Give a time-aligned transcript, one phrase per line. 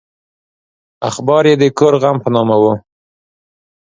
[1.09, 2.63] اخبار یې د کور غم په نامه و.